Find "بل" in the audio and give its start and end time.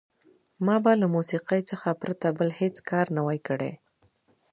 2.37-2.49